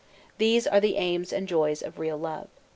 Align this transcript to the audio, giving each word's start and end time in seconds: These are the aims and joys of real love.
These 0.39 0.65
are 0.65 0.79
the 0.79 0.95
aims 0.97 1.31
and 1.31 1.47
joys 1.47 1.83
of 1.83 1.99
real 1.99 2.17
love. 2.17 2.47